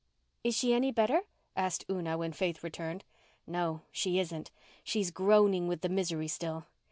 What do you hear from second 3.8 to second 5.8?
she isn't. She's groaning